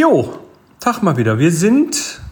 Jo, 0.00 0.32
Tag 0.78 1.02
mal 1.02 1.18
wieder. 1.18 1.38
Wir 1.38 1.52
sind 1.52 2.22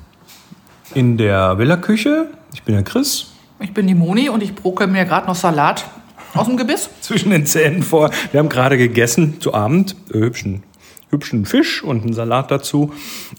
in 0.94 1.18
der 1.18 1.58
Villa-Küche. 1.58 2.28
Ich 2.54 2.62
bin 2.62 2.74
der 2.74 2.82
Chris. 2.82 3.32
Ich 3.60 3.74
bin 3.74 3.86
die 3.86 3.94
Moni 3.94 4.30
und 4.30 4.42
ich 4.42 4.54
broke 4.54 4.86
mir 4.86 5.04
gerade 5.04 5.26
noch 5.26 5.34
Salat 5.34 5.84
aus 6.32 6.46
dem 6.46 6.56
Gebiss. 6.56 6.88
Zwischen 7.02 7.28
den 7.28 7.44
Zähnen 7.44 7.82
vor. 7.82 8.10
Wir 8.32 8.40
haben 8.40 8.48
gerade 8.48 8.78
gegessen 8.78 9.42
zu 9.42 9.52
Abend. 9.52 9.96
Äh, 10.10 10.20
hübschen, 10.20 10.62
hübschen 11.10 11.44
Fisch 11.44 11.84
und 11.84 12.04
einen 12.04 12.14
Salat 12.14 12.50
dazu. 12.50 12.94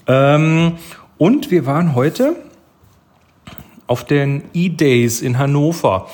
Ähm, 0.06 0.76
und 1.18 1.50
wir 1.50 1.66
waren 1.66 1.96
heute 1.96 2.36
auf 3.88 4.04
den 4.04 4.44
E-Days 4.54 5.22
in 5.22 5.38
Hannover. 5.38 6.06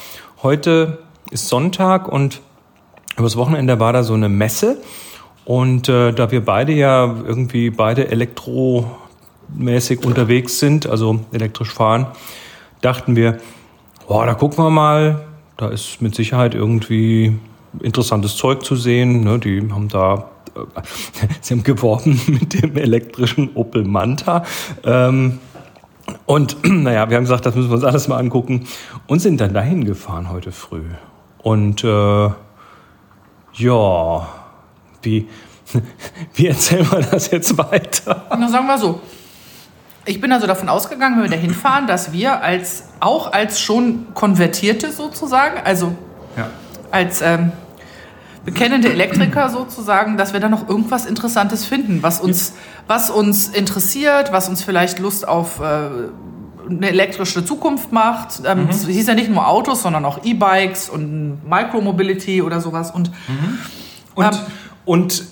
Heute 0.43 1.01
ist 1.31 1.49
Sonntag 1.49 2.09
und 2.09 2.41
übers 3.19 3.37
Wochenende 3.37 3.79
war 3.79 3.93
da 3.93 4.03
so 4.03 4.15
eine 4.15 4.31
Messe. 4.31 4.79
Und 5.47 5.89
äh, 5.89 6.13
da 6.13 6.33
wir 6.33 6.45
beide 6.45 6.73
ja 6.73 7.05
irgendwie 7.05 7.71
beide 7.71 8.09
elektromäßig 8.09 10.05
unterwegs 10.05 10.59
sind, 10.59 10.89
also 10.89 11.21
elektrisch 11.33 11.73
fahren, 11.73 12.09
dachten 12.81 13.15
wir, 13.15 13.39
boah, 14.09 14.27
da 14.27 14.35
gucken 14.35 14.65
wir 14.65 14.71
mal, 14.71 15.25
da 15.57 15.69
ist 15.69 16.03
mit 16.03 16.17
Sicherheit 16.17 16.57
irgendwie 16.57 17.39
interessantes 17.81 18.37
Zeug 18.37 18.65
zu 18.65 18.75
sehen. 18.75 19.23
Ne? 19.23 19.39
Die 19.39 19.71
haben 19.71 19.89
da, 19.89 20.31
äh, 20.57 20.83
sie 21.41 21.55
haben 21.55 21.63
geworben 21.63 22.21
mit 22.27 22.61
dem 22.61 22.77
elektrischen 22.77 23.55
Opel 23.55 23.85
Manta. 23.85 24.45
Ähm, 24.85 25.39
und 26.27 26.57
naja, 26.65 27.09
wir 27.09 27.19
haben 27.19 27.25
gesagt, 27.25 27.47
das 27.47 27.55
müssen 27.55 27.71
wir 27.71 27.77
uns 27.77 27.85
alles 27.85 28.09
mal 28.09 28.19
angucken 28.19 28.67
und 29.07 29.21
sind 29.21 29.41
dann 29.41 29.55
dahin 29.55 29.85
gefahren 29.85 30.29
heute 30.29 30.51
früh. 30.51 30.83
Und 31.39 31.85
äh, 31.85 32.31
ja, 33.55 34.29
wie, 35.03 35.29
wie 36.35 36.47
erzählen 36.47 36.91
wir 36.91 37.01
das 37.01 37.31
jetzt 37.31 37.57
weiter? 37.59 38.27
Na, 38.31 38.49
sagen 38.49 38.67
wir 38.67 38.79
so. 38.79 39.01
Ich 40.05 40.21
bin 40.21 40.31
also 40.31 40.47
davon 40.47 40.69
ausgegangen, 40.69 41.17
wenn 41.17 41.31
wir 41.31 41.37
da 41.37 41.43
hinfahren, 41.43 41.89
dass 41.89 42.13
wir 42.13 42.41
als 42.41 42.85
auch 43.01 43.33
als 43.33 43.61
schon 43.61 44.15
Konvertierte 44.15 44.93
sozusagen, 44.93 45.61
also 45.65 45.97
ja. 46.37 46.49
als 46.93 47.23
ähm, 47.23 47.51
bekennende 48.45 48.89
Elektriker 48.89 49.51
sozusagen, 49.51 50.17
dass 50.17 50.33
wir 50.33 50.39
da 50.39 50.49
noch 50.49 50.69
irgendwas 50.69 51.05
Interessantes 51.05 51.65
finden, 51.65 52.05
was 52.05 52.21
uns, 52.21 52.55
was 52.87 53.11
uns 53.11 53.49
interessiert, 53.49 54.31
was 54.31 54.49
uns 54.49 54.63
vielleicht 54.63 55.01
Lust 55.01 55.27
auf 55.27 55.59
äh, 55.59 55.65
eine 56.71 56.89
elektrische 56.89 57.45
Zukunft 57.45 57.93
macht. 57.93 58.43
Ähm, 58.45 58.65
mhm. 58.65 58.71
Es 58.71 58.87
hieß 58.87 59.09
ja 59.09 59.15
nicht 59.15 59.31
nur 59.31 59.49
Autos, 59.49 59.83
sondern 59.83 60.05
auch 60.05 60.25
E-Bikes 60.25 60.89
und 60.89 61.41
Micromobility 61.49 62.43
oder 62.43 62.61
sowas. 62.61 62.93
Und, 62.93 63.11
mhm. 63.11 63.59
und, 64.15 64.25
ähm, 64.25 64.41
und 64.87 65.25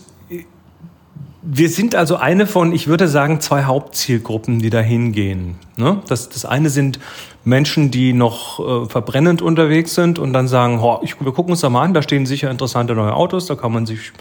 wir 1.47 1.69
sind 1.69 1.95
also 1.95 2.17
eine 2.17 2.47
von, 2.47 2.73
ich 2.73 2.87
würde 2.87 3.07
sagen, 3.07 3.41
zwei 3.41 3.65
Hauptzielgruppen, 3.65 4.61
die 4.61 4.71
da 4.71 4.81
hingehen. 4.81 5.57
Ne? 5.77 6.01
Das, 6.09 6.29
das 6.31 6.45
eine 6.45 6.71
sind 6.71 6.99
Menschen, 7.45 7.91
die 7.91 8.15
noch 8.15 8.59
äh, 8.59 8.89
verbrennend 8.89 9.43
unterwegs 9.43 9.95
sind 9.95 10.19
und 10.19 10.33
dann 10.33 10.49
sagen, 10.49 10.81
oh, 10.81 11.01
ich, 11.03 11.21
wir 11.21 11.33
gucken 11.33 11.53
uns 11.53 11.61
da 11.61 11.69
mal 11.69 11.83
an, 11.83 11.93
da 11.93 12.03
stehen 12.03 12.25
sicher 12.25 12.51
interessante 12.51 12.95
neue 12.95 13.15
Autos, 13.15 13.47
da 13.47 13.55
kann 13.55 13.73
man 13.73 13.85
sich 13.85 14.13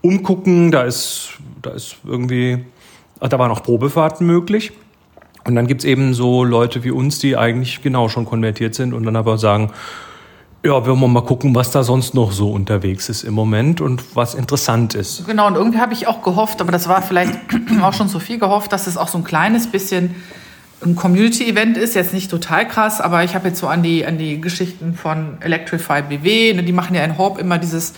umgucken, 0.00 0.70
da 0.70 0.82
ist, 0.82 1.30
da 1.60 1.70
ist 1.70 1.96
irgendwie, 2.04 2.64
da 3.20 3.38
waren 3.38 3.50
auch 3.50 3.62
Probefahrten 3.62 4.26
möglich. 4.26 4.72
Und 5.44 5.56
dann 5.56 5.66
gibt's 5.66 5.84
eben 5.84 6.14
so 6.14 6.44
Leute 6.44 6.84
wie 6.84 6.90
uns, 6.90 7.18
die 7.18 7.36
eigentlich 7.36 7.82
genau 7.82 8.08
schon 8.08 8.26
konvertiert 8.26 8.74
sind 8.74 8.92
und 8.92 9.04
dann 9.04 9.16
aber 9.16 9.38
sagen, 9.38 9.72
ja, 10.62 10.86
wir 10.86 10.98
wollen 11.00 11.12
mal 11.12 11.22
gucken, 11.22 11.54
was 11.54 11.70
da 11.70 11.82
sonst 11.82 12.14
noch 12.14 12.32
so 12.32 12.50
unterwegs 12.50 13.08
ist 13.08 13.24
im 13.24 13.32
Moment 13.32 13.80
und 13.80 14.14
was 14.14 14.34
interessant 14.34 14.94
ist. 14.94 15.26
Genau, 15.26 15.46
und 15.46 15.54
irgendwie 15.54 15.78
habe 15.78 15.94
ich 15.94 16.06
auch 16.06 16.22
gehofft, 16.22 16.60
aber 16.60 16.70
das 16.70 16.86
war 16.88 17.00
vielleicht 17.00 17.32
auch 17.82 17.94
schon 17.94 18.08
zu 18.08 18.20
viel 18.20 18.38
gehofft, 18.38 18.72
dass 18.72 18.86
es 18.86 18.98
auch 18.98 19.08
so 19.08 19.18
ein 19.18 19.24
kleines 19.24 19.68
bisschen 19.68 20.14
ein 20.84 20.96
Community-Event 20.96 21.76
ist, 21.76 21.94
jetzt 21.94 22.12
nicht 22.14 22.30
total 22.30 22.66
krass, 22.66 23.00
aber 23.00 23.24
ich 23.24 23.34
habe 23.34 23.48
jetzt 23.48 23.60
so 23.60 23.68
an 23.68 23.82
die, 23.82 24.04
an 24.06 24.18
die 24.18 24.40
Geschichten 24.40 24.94
von 24.94 25.38
Electrify 25.40 26.02
BW, 26.02 26.54
ne, 26.54 26.62
die 26.62 26.72
machen 26.72 26.94
ja 26.94 27.04
in 27.04 27.18
Horb 27.18 27.38
immer 27.38 27.58
dieses 27.58 27.94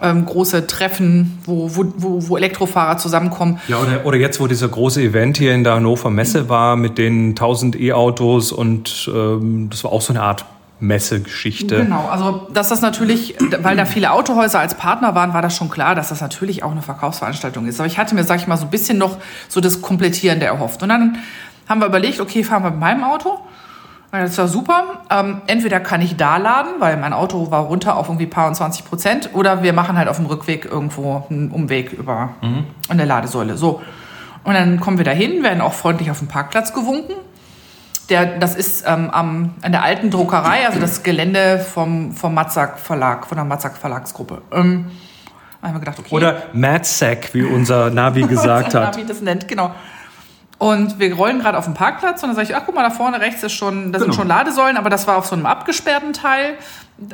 ähm, 0.00 0.24
große 0.24 0.66
Treffen, 0.66 1.38
wo, 1.44 1.74
wo, 1.74 1.84
wo, 1.96 2.28
wo 2.28 2.36
Elektrofahrer 2.36 2.98
zusammenkommen. 2.98 3.60
Ja, 3.68 3.78
oder, 3.80 4.06
oder 4.06 4.16
jetzt, 4.16 4.40
wo 4.40 4.46
dieser 4.46 4.68
große 4.68 5.02
Event 5.02 5.38
hier 5.38 5.54
in 5.54 5.64
der 5.64 5.74
Hannover 5.74 6.10
Messe 6.10 6.48
war 6.48 6.76
mit 6.76 6.98
den 6.98 7.30
1000 7.30 7.78
E-Autos 7.80 8.52
und 8.52 9.10
ähm, 9.12 9.68
das 9.70 9.84
war 9.84 9.92
auch 9.92 10.02
so 10.02 10.12
eine 10.12 10.22
Art 10.22 10.44
Messegeschichte. 10.80 11.84
Genau, 11.84 12.06
also 12.08 12.48
dass 12.52 12.68
das 12.68 12.80
natürlich, 12.80 13.36
weil 13.62 13.76
da 13.76 13.84
viele 13.84 14.12
Autohäuser 14.12 14.60
als 14.60 14.74
Partner 14.74 15.14
waren, 15.14 15.34
war 15.34 15.42
das 15.42 15.56
schon 15.56 15.70
klar, 15.70 15.94
dass 15.94 16.10
das 16.10 16.20
natürlich 16.20 16.62
auch 16.62 16.70
eine 16.70 16.82
Verkaufsveranstaltung 16.82 17.66
ist. 17.66 17.80
Aber 17.80 17.86
ich 17.86 17.98
hatte 17.98 18.14
mir, 18.14 18.24
sag 18.24 18.40
ich 18.40 18.46
mal, 18.46 18.56
so 18.56 18.66
ein 18.66 18.70
bisschen 18.70 18.98
noch 18.98 19.16
so 19.48 19.60
das 19.60 19.82
Komplettierende 19.82 20.46
erhofft. 20.46 20.82
Und 20.82 20.90
dann 20.90 21.18
haben 21.68 21.80
wir 21.80 21.86
überlegt, 21.86 22.20
okay, 22.20 22.44
fahren 22.44 22.62
wir 22.62 22.70
mit 22.70 22.80
meinem 22.80 23.04
Auto. 23.04 23.38
Das 24.10 24.38
war 24.38 24.48
super. 24.48 25.02
Ähm, 25.10 25.42
entweder 25.48 25.80
kann 25.80 26.00
ich 26.00 26.16
da 26.16 26.38
laden, 26.38 26.74
weil 26.78 26.96
mein 26.96 27.12
Auto 27.12 27.50
war 27.50 27.64
runter 27.64 27.96
auf 27.96 28.08
irgendwie 28.08 28.26
paar 28.26 28.48
und 28.48 28.54
20 28.54 28.84
Prozent, 28.86 29.30
oder 29.34 29.62
wir 29.62 29.74
machen 29.74 29.98
halt 29.98 30.08
auf 30.08 30.16
dem 30.16 30.26
Rückweg 30.26 30.64
irgendwo 30.64 31.26
einen 31.28 31.50
Umweg 31.50 31.92
über 31.92 32.30
mhm. 32.40 32.64
eine 32.88 33.04
Ladesäule. 33.04 33.56
So. 33.56 33.82
Und 34.44 34.54
dann 34.54 34.80
kommen 34.80 34.96
wir 34.96 35.04
da 35.04 35.10
hin, 35.10 35.42
werden 35.42 35.60
auch 35.60 35.74
freundlich 35.74 36.10
auf 36.10 36.20
dem 36.20 36.28
Parkplatz 36.28 36.72
gewunken 36.72 37.12
der, 38.08 38.38
das 38.38 38.54
ist 38.56 38.84
ähm, 38.86 39.10
am, 39.10 39.54
an 39.62 39.72
der 39.72 39.82
alten 39.82 40.10
Druckerei, 40.10 40.66
also 40.66 40.80
das 40.80 41.02
Gelände 41.02 41.58
vom, 41.58 42.12
vom 42.12 42.34
Matzak 42.34 42.78
Verlag, 42.78 43.26
von 43.26 43.36
der 43.36 43.44
Matzak 43.44 43.76
Verlagsgruppe. 43.76 44.42
Ähm, 44.52 44.90
haben 45.62 45.74
wir 45.74 45.80
gedacht, 45.80 45.98
okay. 45.98 46.14
Oder 46.14 46.42
Matzak, 46.52 47.34
wie 47.34 47.42
unser 47.42 47.90
Navi 47.90 48.22
gesagt 48.28 48.74
hat. 48.74 48.94
Navi 48.96 49.06
das 49.06 49.20
nennt, 49.20 49.48
genau. 49.48 49.74
Und 50.58 50.98
wir 50.98 51.14
rollen 51.14 51.38
gerade 51.38 51.56
auf 51.56 51.66
den 51.66 51.74
Parkplatz 51.74 52.22
und 52.22 52.30
dann 52.30 52.36
sage 52.36 52.48
ich, 52.48 52.56
ach 52.56 52.62
guck 52.66 52.74
mal, 52.74 52.82
da 52.82 52.90
vorne 52.90 53.20
rechts 53.20 53.44
ist 53.44 53.52
schon, 53.52 53.92
da 53.92 53.98
genau. 53.98 54.10
sind 54.10 54.14
schon 54.14 54.26
Ladesäulen, 54.26 54.76
aber 54.76 54.90
das 54.90 55.06
war 55.06 55.16
auf 55.16 55.26
so 55.26 55.36
einem 55.36 55.46
abgesperrten 55.46 56.12
Teil. 56.12 56.54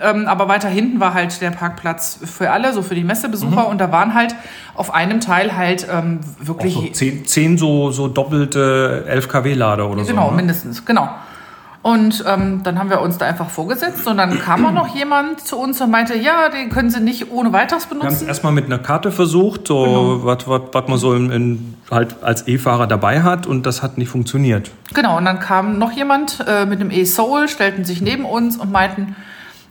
Ähm, 0.01 0.27
aber 0.27 0.49
weiter 0.49 0.69
hinten 0.69 0.99
war 0.99 1.13
halt 1.13 1.43
der 1.43 1.51
Parkplatz 1.51 2.19
für 2.25 2.51
alle, 2.51 2.73
so 2.73 2.81
für 2.81 2.95
die 2.95 3.05
Messebesucher. 3.05 3.65
Mhm. 3.65 3.67
Und 3.67 3.79
da 3.83 3.93
waren 3.93 4.15
halt 4.15 4.35
auf 4.75 4.95
einem 4.95 5.21
Teil 5.21 5.55
halt 5.55 5.87
ähm, 5.93 6.21
wirklich. 6.39 6.73
So 6.73 6.87
zehn, 6.87 7.27
zehn, 7.27 7.59
so, 7.59 7.91
so 7.91 8.09
doppelte 8.09 9.05
11 9.07 9.29
kW-Lader 9.29 9.91
oder 9.91 9.99
ja, 9.99 10.05
so. 10.05 10.11
Genau, 10.13 10.31
ne? 10.31 10.37
mindestens, 10.37 10.87
genau. 10.87 11.11
Und 11.85 12.25
ähm, 12.27 12.63
dann 12.63 12.79
haben 12.79 12.89
wir 12.89 13.03
uns 13.03 13.19
da 13.19 13.27
einfach 13.27 13.51
vorgesetzt 13.51 14.07
und 14.07 14.17
dann 14.17 14.39
kam 14.39 14.65
auch 14.65 14.73
noch 14.73 14.95
jemand 14.95 15.47
zu 15.47 15.59
uns 15.59 15.83
und 15.83 15.91
meinte, 15.91 16.17
ja, 16.17 16.49
den 16.49 16.71
können 16.71 16.89
Sie 16.89 16.99
nicht 16.99 17.31
ohne 17.31 17.53
weiteres 17.53 17.85
benutzen. 17.85 18.09
Wir 18.09 18.17
haben 18.17 18.23
es 18.23 18.23
erstmal 18.23 18.53
mit 18.53 18.65
einer 18.65 18.79
Karte 18.79 19.13
versucht, 19.13 19.69
so 19.69 20.23
genau. 20.25 20.65
was 20.73 20.89
man 20.89 20.99
so 20.99 21.13
in, 21.13 21.31
in, 21.31 21.74
halt 21.91 22.23
als 22.23 22.49
E-Fahrer 22.49 22.87
dabei 22.87 23.23
hat 23.23 23.47
und 23.47 23.67
das 23.67 23.83
hat 23.83 23.99
nicht 23.99 24.09
funktioniert. 24.09 24.71
Genau, 24.95 25.17
und 25.19 25.25
dann 25.25 25.39
kam 25.39 25.79
noch 25.79 25.93
jemand 25.93 26.45
äh, 26.47 26.67
mit 26.67 26.81
einem 26.81 26.91
E-Soul, 26.91 27.49
stellten 27.49 27.85
sich 27.85 28.01
neben 28.01 28.25
uns 28.25 28.57
und 28.57 28.73
meinten, 28.73 29.17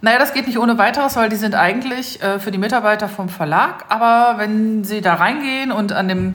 naja, 0.02 0.20
das 0.20 0.34
geht 0.34 0.48
nicht 0.48 0.60
ohne 0.60 0.78
weiteres, 0.78 1.16
weil 1.16 1.30
die 1.30 1.38
sind 1.38 1.56
eigentlich 1.56 2.22
äh, 2.22 2.38
für 2.38 2.52
die 2.52 2.58
Mitarbeiter 2.58 3.08
vom 3.08 3.30
Verlag. 3.30 3.86
Aber 3.88 4.38
wenn 4.38 4.84
sie 4.84 5.00
da 5.00 5.14
reingehen 5.14 5.72
und 5.72 5.94
an 5.94 6.10
dem 6.10 6.34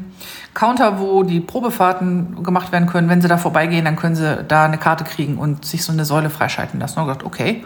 Counter, 0.54 0.98
wo 0.98 1.22
die 1.22 1.40
Probefahrten 1.40 2.42
gemacht 2.42 2.72
werden 2.72 2.88
können, 2.88 3.10
wenn 3.10 3.20
sie 3.20 3.28
da 3.28 3.36
vorbeigehen, 3.36 3.84
dann 3.84 3.96
können 3.96 4.16
sie 4.16 4.42
da 4.48 4.64
eine 4.64 4.78
Karte 4.78 5.04
kriegen 5.04 5.36
und 5.36 5.66
sich 5.66 5.84
so 5.84 5.92
eine 5.92 6.06
Säule 6.06 6.30
freischalten 6.30 6.80
lassen. 6.80 6.98
Und 6.98 7.08
gedacht, 7.08 7.24
okay, 7.24 7.64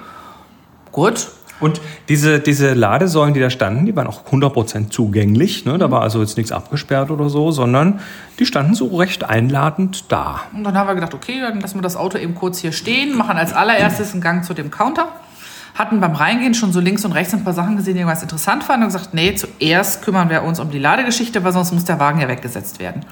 gut. 0.91 1.29
Und 1.63 1.81
diese, 2.09 2.41
diese 2.41 2.75
Ladesäulen, 2.75 3.35
die 3.35 3.41
da 3.41 3.49
standen, 3.49 3.87
die 3.87 3.95
waren 3.95 4.09
auch 4.09 4.25
100% 4.25 4.91
zugänglich. 4.91 5.65
Ne? 5.65 5.79
Da 5.79 5.93
war 5.93 6.03
also 6.03 6.21
jetzt 6.21 6.37
nichts 6.37 6.51
abgesperrt 6.51 7.13
oder 7.13 7.29
so, 7.29 7.53
sondern 7.53 8.01
die 8.41 8.47
standen 8.47 8.75
so 8.75 8.97
recht 8.97 9.23
einladend 9.23 10.11
da. 10.11 10.41
Und 10.53 10.65
dann 10.65 10.77
haben 10.77 10.89
wir 10.89 10.97
gedacht, 10.97 11.15
okay, 11.15 11.41
dann 11.41 11.61
lassen 11.61 11.79
wir 11.79 11.83
das 11.83 11.97
Auto 11.97 12.19
eben 12.19 12.35
kurz 12.35 12.59
hier 12.59 12.73
stehen, 12.73 13.17
machen 13.17 13.37
als 13.37 13.53
allererstes 13.53 14.13
einen 14.13 14.21
Gang 14.21 14.45
zu 14.45 14.55
dem 14.55 14.73
Counter 14.73 15.09
hatten 15.75 16.01
beim 16.01 16.15
Reingehen 16.15 16.53
schon 16.53 16.71
so 16.71 16.81
links 16.81 17.03
und 17.07 17.13
rechts 17.13 17.33
ein 17.33 17.45
paar 17.45 17.55
Sachen 17.55 17.77
gesehen, 17.77 17.97
die 17.97 18.03
ganz 18.03 18.21
interessant 18.21 18.63
fanden 18.63 18.83
und 18.85 18.93
gesagt, 18.93 19.15
nee, 19.15 19.35
zuerst 19.35 20.03
kümmern 20.03 20.29
wir 20.29 20.43
uns 20.43 20.61
um 20.61 20.71
die 20.71 20.79
Ladegeschichte, 20.79 21.43
weil 21.45 21.53
sonst 21.53 21.73
muss 21.73 21.87
der 21.87 21.99
Wagen 21.99 22.21
ja 22.21 22.29
weggesetzt 22.29 22.79
werden. 22.79 23.07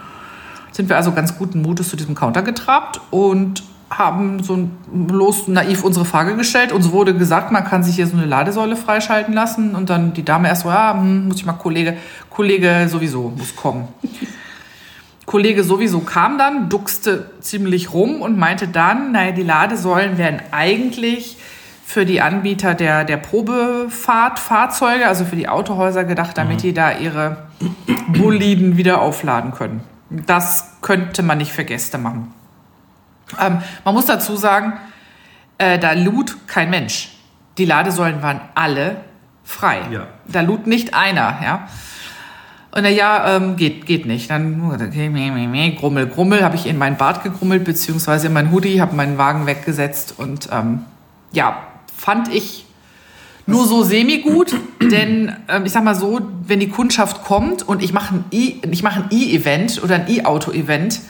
Sind 0.72 0.90
wir 0.90 0.96
also 0.96 1.12
ganz 1.12 1.38
guten 1.38 1.62
Mutes 1.62 1.88
zu 1.88 1.96
diesem 1.96 2.14
Counter 2.14 2.42
getrabt 2.42 3.00
und 3.10 3.62
haben 3.90 4.42
so 4.42 4.68
bloß 4.92 5.48
naiv 5.48 5.82
unsere 5.82 6.04
Frage 6.04 6.36
gestellt. 6.36 6.72
Uns 6.72 6.92
wurde 6.92 7.14
gesagt, 7.14 7.50
man 7.50 7.64
kann 7.64 7.82
sich 7.82 7.96
hier 7.96 8.06
so 8.06 8.16
eine 8.16 8.26
Ladesäule 8.26 8.76
freischalten 8.76 9.34
lassen. 9.34 9.74
Und 9.74 9.90
dann 9.90 10.12
die 10.12 10.24
Dame 10.24 10.48
erst 10.48 10.62
so, 10.62 10.68
ja, 10.68 10.94
hm, 10.94 11.26
muss 11.28 11.36
ich 11.36 11.46
mal 11.46 11.54
Kollege, 11.54 11.96
Kollege 12.30 12.86
sowieso 12.88 13.32
muss 13.36 13.56
kommen. 13.56 13.88
Kollege 15.26 15.62
sowieso 15.62 16.00
kam 16.00 16.38
dann, 16.38 16.68
duckste 16.68 17.30
ziemlich 17.40 17.92
rum 17.92 18.20
und 18.20 18.36
meinte 18.36 18.66
dann, 18.66 19.12
naja, 19.12 19.30
die 19.32 19.44
Ladesäulen 19.44 20.18
werden 20.18 20.40
eigentlich 20.50 21.36
für 21.84 22.04
die 22.04 22.20
Anbieter 22.20 22.74
der, 22.74 23.04
der 23.04 23.16
Probefahrtfahrzeuge, 23.16 25.06
also 25.06 25.24
für 25.24 25.36
die 25.36 25.48
Autohäuser 25.48 26.04
gedacht, 26.04 26.38
damit 26.38 26.58
mhm. 26.58 26.62
die 26.62 26.74
da 26.74 26.92
ihre 26.98 27.48
Boliden 28.08 28.76
wieder 28.76 29.00
aufladen 29.00 29.52
können. 29.52 29.82
Das 30.10 30.76
könnte 30.82 31.22
man 31.22 31.38
nicht 31.38 31.52
für 31.52 31.64
Gäste 31.64 31.98
machen. 31.98 32.32
Ähm, 33.40 33.60
man 33.84 33.94
muss 33.94 34.06
dazu 34.06 34.36
sagen, 34.36 34.74
äh, 35.58 35.78
da 35.78 35.92
lud 35.92 36.36
kein 36.46 36.70
Mensch. 36.70 37.10
Die 37.58 37.64
Ladesäulen 37.64 38.22
waren 38.22 38.40
alle 38.54 38.96
frei. 39.44 39.80
Ja. 39.90 40.06
Da 40.26 40.40
lud 40.40 40.66
nicht 40.66 40.94
einer. 40.94 41.38
Ja? 41.42 41.68
Und 42.72 42.84
er, 42.84 42.92
ja, 42.92 43.36
ähm, 43.36 43.56
geht, 43.56 43.84
geht 43.86 44.06
nicht. 44.06 44.30
Dann 44.30 44.70
okay, 44.72 45.08
meh, 45.08 45.30
meh, 45.30 45.46
meh, 45.46 45.72
grummel, 45.72 46.06
grummel, 46.06 46.44
habe 46.44 46.56
ich 46.56 46.66
in 46.66 46.78
mein 46.78 46.96
Bad 46.96 47.22
gegrummelt, 47.24 47.64
beziehungsweise 47.64 48.28
in 48.28 48.32
mein 48.32 48.52
Hoodie, 48.52 48.80
habe 48.80 48.94
meinen 48.94 49.18
Wagen 49.18 49.46
weggesetzt 49.46 50.14
und 50.16 50.48
ähm, 50.52 50.84
ja, 51.32 51.58
fand 51.96 52.32
ich 52.32 52.66
nur 53.46 53.66
so 53.66 53.82
semi-gut, 53.82 54.54
denn 54.80 55.34
ähm, 55.48 55.66
ich 55.66 55.72
sag 55.72 55.82
mal 55.82 55.96
so, 55.96 56.20
wenn 56.46 56.60
die 56.60 56.68
Kundschaft 56.68 57.24
kommt 57.24 57.66
und 57.66 57.82
ich 57.82 57.92
mache 57.92 58.14
ein 58.14 58.24
E- 58.30 58.54
ich 58.70 58.84
mache 58.84 59.00
ein 59.00 59.06
E-Event 59.10 59.82
oder 59.82 59.96
ein 59.96 60.08
E-Auto-Event, 60.08 61.00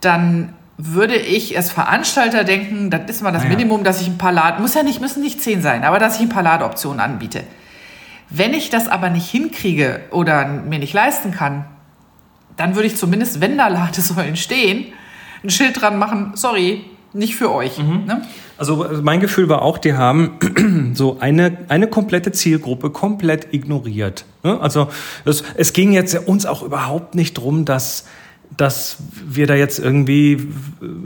dann 0.00 0.54
würde 0.78 1.16
ich 1.16 1.56
als 1.56 1.72
Veranstalter 1.72 2.44
denken, 2.44 2.90
das 2.90 3.02
ist 3.08 3.22
mal 3.22 3.32
das 3.32 3.44
ja. 3.44 3.48
Minimum, 3.48 3.82
dass 3.82 4.00
ich 4.00 4.08
ein 4.08 4.18
paar 4.18 4.32
Lade, 4.32 4.60
muss 4.60 4.74
ja 4.74 4.82
nicht, 4.82 5.00
müssen 5.00 5.22
nicht 5.22 5.40
zehn 5.40 5.62
sein, 5.62 5.84
aber 5.84 5.98
dass 5.98 6.16
ich 6.16 6.22
ein 6.22 6.28
paar 6.28 6.42
Ladeoptionen 6.42 7.00
anbiete. 7.00 7.44
Wenn 8.28 8.52
ich 8.52 8.70
das 8.70 8.88
aber 8.88 9.08
nicht 9.08 9.30
hinkriege 9.30 10.00
oder 10.10 10.46
mir 10.46 10.78
nicht 10.78 10.92
leisten 10.92 11.30
kann, 11.30 11.64
dann 12.56 12.74
würde 12.74 12.88
ich 12.88 12.96
zumindest, 12.96 13.40
wenn 13.40 13.56
da 13.56 13.68
Ladesäulen 13.68 14.36
stehen, 14.36 14.86
ein 15.42 15.50
Schild 15.50 15.80
dran 15.80 15.98
machen, 15.98 16.32
sorry, 16.34 16.84
nicht 17.12 17.36
für 17.36 17.52
euch. 17.52 17.78
Ne? 17.78 18.22
Also 18.58 18.84
äh, 18.84 19.00
mein 19.02 19.20
Gefühl 19.20 19.48
war 19.48 19.62
auch, 19.62 19.78
die 19.78 19.94
haben 19.94 20.38
so 20.94 21.18
eine, 21.20 21.58
eine 21.68 21.86
komplette 21.86 22.32
Zielgruppe 22.32 22.90
komplett 22.90 23.52
ignoriert. 23.54 24.24
ne? 24.42 24.60
Also 24.60 24.88
es, 25.24 25.42
es 25.56 25.72
ging 25.72 25.92
jetzt 25.92 26.14
uns 26.26 26.46
auch 26.46 26.62
überhaupt 26.62 27.14
nicht 27.14 27.34
drum, 27.34 27.64
dass, 27.64 28.06
dass 28.56 28.96
wir 29.26 29.46
da 29.46 29.54
jetzt 29.54 29.78
irgendwie 29.78 30.48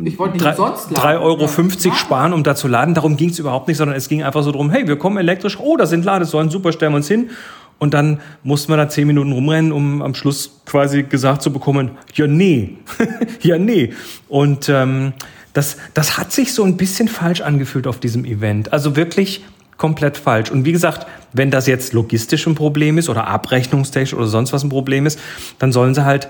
Ich 0.05 0.19
wollte 0.19 0.35
nicht 0.35 0.45
drei- 0.45 0.51
umsonst 0.51 0.91
laden. 0.91 1.19
3,50 1.19 1.21
Euro 1.21 1.95
Ja. 1.95 1.95
sparen, 1.95 2.33
um 2.33 2.43
da 2.43 2.55
zu 2.55 2.69
laden. 2.69 2.95
Darum 2.95 3.17
ging 3.17 3.31
es 3.31 3.39
überhaupt 3.39 3.69
nicht, 3.69 3.77
sondern 3.77 3.97
es 3.97 4.09
ging 4.09 4.23
einfach 4.23 4.43
so 4.43 4.53
drum, 4.53 4.71
hey, 4.71 4.87
wir 4.87 4.97
kommen 4.97 5.17
elektrisch, 5.17 5.59
oh, 5.59 5.77
da 5.77 5.87
sind 5.87 6.05
Ladesäulen, 6.05 6.51
super, 6.51 6.73
stellen 6.73 6.93
wir 6.93 6.97
uns 6.97 7.09
hin. 7.09 7.31
Und 7.79 7.95
dann 7.95 8.21
mussten 8.43 8.71
wir 8.73 8.77
da 8.77 8.89
zehn 8.89 9.07
Minuten 9.07 9.33
rumrennen, 9.33 9.73
um 9.73 10.03
am 10.03 10.15
Schluss 10.15 10.61
quasi 10.67 11.03
gesagt 11.03 11.41
zu 11.43 11.51
bekommen, 11.53 11.93
ja, 12.15 12.27
nee, 12.27 12.77
ja, 13.43 13.59
nee. 13.59 13.95
Und 14.29 14.69
ähm, 14.69 15.15
das, 15.55 15.79
das 15.95 16.19
hat 16.19 16.31
sich 16.31 16.53
so 16.53 16.63
ein 16.63 16.77
bisschen 16.77 17.09
falsch 17.09 17.41
angefühlt 17.41 17.87
auf 17.87 17.99
diesem 17.99 18.25
Event. 18.27 18.73
Also 18.73 18.97
wirklich 18.97 19.43
komplett 19.79 20.19
falsch. 20.19 20.51
Und 20.51 20.67
wie 20.67 20.73
gesagt, 20.73 21.07
wenn 21.33 21.51
das 21.51 21.67
jetzt 21.67 21.95
logistisch 21.95 22.47
ein 22.47 22.55
Problem 22.55 22.99
ist 22.99 23.09
oder 23.09 23.27
abrechnungstechnisch 23.29 24.13
oder 24.13 24.27
sonst 24.27 24.53
was 24.53 24.63
ein 24.63 24.69
Problem 24.69 25.07
ist, 25.07 25.19
dann 25.59 25.73
sollen 25.73 25.95
sie 25.95 26.05
halt 26.05 26.29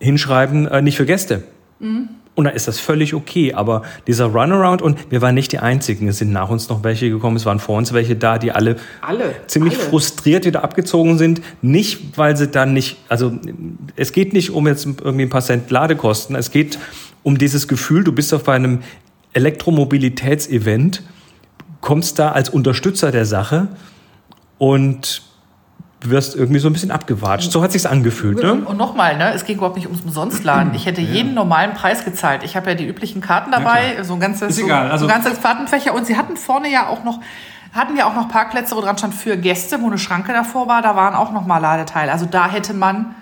hinschreiben, 0.00 0.66
äh, 0.66 0.82
nicht 0.82 0.96
für 0.96 1.06
Gäste. 1.06 1.44
Und 2.34 2.44
da 2.44 2.50
ist 2.50 2.66
das 2.66 2.80
völlig 2.80 3.14
okay. 3.14 3.54
Aber 3.54 3.82
dieser 4.06 4.26
Runaround, 4.26 4.82
und 4.82 5.10
wir 5.10 5.20
waren 5.22 5.34
nicht 5.34 5.52
die 5.52 5.58
Einzigen, 5.58 6.08
es 6.08 6.18
sind 6.18 6.32
nach 6.32 6.48
uns 6.48 6.68
noch 6.68 6.82
welche 6.82 7.10
gekommen, 7.10 7.36
es 7.36 7.46
waren 7.46 7.58
vor 7.60 7.76
uns 7.76 7.92
welche 7.92 8.16
da, 8.16 8.38
die 8.38 8.52
alle, 8.52 8.76
Alle, 9.02 9.34
ziemlich 9.46 9.74
alle. 9.78 9.84
frustriert 9.84 10.44
wieder 10.46 10.64
abgezogen 10.64 11.18
sind. 11.18 11.42
Nicht, 11.62 12.16
weil 12.18 12.36
sie 12.36 12.48
dann 12.48 12.72
nicht, 12.72 12.96
also 13.08 13.32
es 13.96 14.12
geht 14.12 14.32
nicht 14.32 14.50
um 14.50 14.66
jetzt 14.66 14.86
irgendwie 14.86 15.24
ein 15.26 15.30
paar 15.30 15.42
Cent 15.42 15.70
Ladekosten, 15.70 16.36
es 16.36 16.50
geht 16.50 16.78
um 17.22 17.38
dieses 17.38 17.68
Gefühl, 17.68 18.02
du 18.02 18.12
bist 18.12 18.32
auf 18.34 18.48
einem 18.48 18.80
Elektromobilitätsevent, 19.32 21.02
kommst 21.80 22.18
da 22.18 22.32
als 22.32 22.48
Unterstützer 22.48 23.12
der 23.12 23.26
Sache 23.26 23.68
und 24.58 25.22
wirst 26.10 26.34
irgendwie 26.36 26.58
so 26.60 26.68
ein 26.68 26.72
bisschen 26.72 26.90
abgewatscht. 26.90 27.50
So 27.52 27.62
hat 27.62 27.72
sich's 27.72 27.86
angefühlt, 27.86 28.42
ne? 28.42 28.54
Und 28.54 28.76
nochmal, 28.76 29.16
ne, 29.16 29.32
es 29.34 29.44
ging 29.44 29.56
überhaupt 29.56 29.76
nicht 29.76 29.86
ums 29.86 30.02
Umsonstladen. 30.02 30.74
Ich 30.74 30.86
hätte 30.86 31.00
jeden 31.00 31.34
normalen 31.34 31.74
Preis 31.74 32.04
gezahlt. 32.04 32.42
Ich 32.44 32.56
habe 32.56 32.70
ja 32.70 32.74
die 32.76 32.86
üblichen 32.86 33.20
Karten 33.20 33.50
dabei, 33.52 34.02
so 34.02 34.14
ein 34.14 34.20
ganzes, 34.20 34.50
Ist 34.50 34.56
so, 34.58 34.64
egal, 34.64 34.90
also- 34.90 35.06
so 35.06 35.12
ein 35.12 35.22
ganzes 35.22 35.38
Fahrtenfächer. 35.38 35.94
Und 35.94 36.06
sie 36.06 36.16
hatten 36.16 36.36
vorne 36.36 36.70
ja 36.70 36.86
auch 36.88 37.04
noch, 37.04 37.20
hatten 37.72 37.96
ja 37.96 38.06
auch 38.06 38.14
noch 38.14 38.28
Parkplätze, 38.28 38.76
wo 38.76 38.80
dran 38.80 38.96
stand 38.98 39.14
für 39.14 39.36
Gäste, 39.36 39.80
wo 39.80 39.86
eine 39.86 39.98
Schranke 39.98 40.32
davor 40.32 40.68
war. 40.68 40.82
Da 40.82 40.94
waren 40.96 41.14
auch 41.14 41.32
noch 41.32 41.46
mal 41.46 41.58
Ladeteile. 41.58 42.12
Also 42.12 42.26
da 42.26 42.48
hätte 42.48 42.74
man 42.74 43.14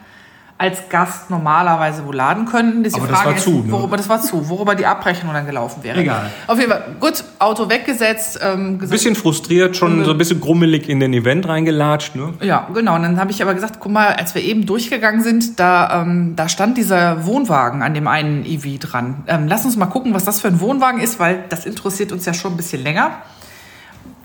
als 0.63 0.89
Gast 0.89 1.29
normalerweise 1.29 2.07
wo 2.07 2.13
laden 2.13 2.47
können. 2.47 2.85
Die 2.85 2.95
Aber 2.95 3.09
das 3.09 3.17
Frage 3.17 3.31
war 3.31 3.37
ist, 3.37 3.43
zu, 3.43 3.51
ne? 3.51 3.73
worüber 3.73 3.97
das 3.97 4.09
war 4.09 4.23
zu, 4.23 4.49
worüber 4.49 4.77
die 4.77 4.87
Abrechnung 4.87 5.35
dann 5.35 5.45
gelaufen 5.45 5.83
wäre. 5.83 5.99
Egal. 5.99 6.31
Auf 6.47 6.57
jeden 6.57 6.71
Fall, 6.71 6.85
gut, 7.01 7.25
Auto 7.41 7.69
weggesetzt, 7.69 8.39
ähm, 8.41 8.79
gesagt, 8.79 8.93
Bisschen 8.93 9.17
frustriert, 9.17 9.77
schon 9.77 10.05
so 10.05 10.13
ein 10.13 10.19
bisschen 10.19 10.41
grummelig 10.41 10.89
in 10.89 11.01
den 11.01 11.13
Event 11.13 11.49
reingelatscht, 11.49 12.15
ne? 12.15 12.35
Ja, 12.43 12.69
genau. 12.73 12.95
Und 12.95 13.03
dann 13.03 13.19
habe 13.19 13.33
ich 13.33 13.43
aber 13.43 13.55
gesagt, 13.55 13.79
guck 13.81 13.91
mal, 13.91 14.15
als 14.15 14.37
wir 14.37 14.43
eben 14.43 14.65
durchgegangen 14.65 15.25
sind, 15.25 15.59
da, 15.59 16.03
ähm, 16.03 16.37
da 16.37 16.49
stand 16.49 16.79
dieser 16.79 17.27
Wohnwagen 17.27 17.83
an 17.83 17.93
dem 17.93 18.07
einen 18.07 18.47
EV 18.47 18.79
dran. 18.79 19.25
Ähm, 19.27 19.49
lass 19.49 19.65
uns 19.65 19.77
mal 19.77 19.87
gucken, 19.87 20.15
was 20.15 20.25
das 20.25 20.41
für 20.41 20.47
ein 20.47 20.61
Wohnwagen 20.61 21.01
ist, 21.01 21.19
weil 21.19 21.43
das 21.49 21.67
interessiert 21.67 22.13
uns 22.13 22.25
ja 22.25 22.35
schon 22.35 22.53
ein 22.53 22.57
bisschen 22.57 22.85
länger. 22.85 23.11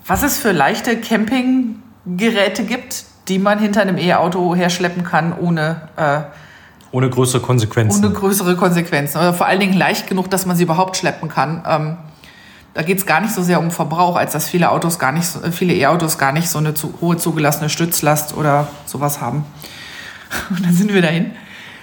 Was 0.05 0.21
es 0.21 0.37
für 0.37 0.51
leichte 0.51 0.97
Campinggeräte 0.97 2.63
gibt, 2.63 3.05
die 3.27 3.39
man 3.39 3.59
hinter 3.59 3.81
einem 3.81 3.97
E-Auto 3.97 4.55
herschleppen 4.55 5.03
kann, 5.03 5.33
ohne, 5.37 5.81
äh, 5.97 6.21
Ohne 6.91 7.09
größere 7.09 7.41
Konsequenzen. 7.41 8.03
ohne 8.03 8.13
größere 8.13 8.55
Konsequenzen. 8.55 9.17
Oder 9.17 9.33
vor 9.33 9.45
allen 9.47 9.59
Dingen 9.59 9.73
leicht 9.73 10.07
genug, 10.07 10.29
dass 10.29 10.45
man 10.45 10.55
sie 10.55 10.63
überhaupt 10.63 10.97
schleppen 10.97 11.29
kann. 11.29 11.63
Ähm, 11.67 11.97
da 12.73 12.83
geht 12.83 12.99
es 12.99 13.05
gar 13.05 13.21
nicht 13.21 13.33
so 13.33 13.41
sehr 13.41 13.59
um 13.59 13.71
Verbrauch, 13.71 14.15
als 14.15 14.33
dass 14.33 14.47
viele 14.47 14.69
Autos 14.69 14.99
gar 14.99 15.11
nicht, 15.11 15.27
viele 15.51 15.73
E-Autos 15.73 16.17
gar 16.17 16.31
nicht 16.31 16.47
so 16.47 16.59
eine 16.59 16.73
zu, 16.75 16.93
hohe 17.01 17.17
zugelassene 17.17 17.69
Stützlast 17.69 18.37
oder 18.37 18.67
sowas 18.85 19.19
haben. 19.19 19.45
Und 20.49 20.63
dann 20.65 20.73
sind 20.73 20.93
wir 20.93 21.01
dahin 21.01 21.31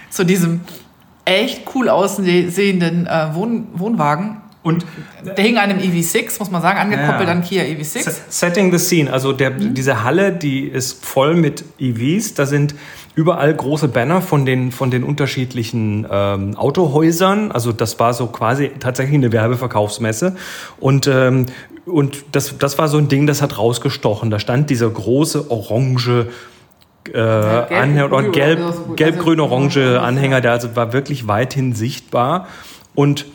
zu 0.09 0.25
diesem 0.25 0.61
echt 1.25 1.63
cool 1.75 1.89
aussehenden 1.89 3.07
äh, 3.07 3.35
Wohn 3.35 3.67
Wohnwagen. 3.75 4.41
Und 4.65 4.85
Der 5.37 5.45
hing 5.45 5.59
an 5.59 5.71
einem 5.71 5.79
EV6, 5.79 6.39
muss 6.39 6.51
man 6.51 6.63
sagen, 6.63 6.79
angekoppelt 6.79 7.29
Ja. 7.29 7.33
an 7.35 7.43
Kia 7.45 7.63
E 7.65 7.75
EV6. 7.77 8.11
Setting 8.31 8.73
the 8.77 8.79
scene, 8.79 9.13
also 9.13 9.33
der, 9.33 9.51
diese 9.51 10.03
Halle, 10.03 10.33
die 10.33 10.65
ist 10.67 11.05
voll 11.05 11.35
mit 11.37 11.65
EVs. 11.79 12.33
Da 12.35 12.47
sind 12.47 12.75
überall 13.15 13.55
große 13.55 13.89
Banner 13.89 14.23
von 14.23 14.47
den, 14.47 14.73
von 14.73 14.91
den 14.91 15.05
unterschiedlichen 15.05 16.07
ähm, 16.11 16.57
Autohäusern. 16.57 17.53
Also 17.53 17.73
das 17.73 18.01
war 18.01 18.15
so 18.15 18.27
quasi 18.29 18.71
tatsächlich 18.81 19.15
eine 19.17 19.31
Werbeverkaufsmesse. 19.33 20.35
Und, 20.81 21.07
ähm, 21.09 21.45
und 21.85 22.25
das, 22.33 22.57
das 22.59 22.79
war 22.79 22.89
so 22.89 22.97
ein 22.97 23.09
Ding, 23.09 23.27
das 23.27 23.43
hat 23.43 23.59
rausgestochen. 23.59 24.31
Da 24.31 24.39
stand 24.39 24.71
dieser 24.71 24.89
große 24.89 25.51
orange 25.51 26.29
äh, 27.13 27.13
gelb- 27.13 27.71
Anhänger 27.71 28.07
oder 28.07 28.23
gelb, 28.31 28.97
gelb-grün-orange 28.97 29.77
also- 29.81 29.99
Anhänger, 30.01 30.41
der 30.41 30.53
also 30.53 30.75
war 30.75 30.95
wirklich 30.95 31.29
weithin 31.29 31.75
sichtbar. 31.75 32.49
Und 32.95 33.27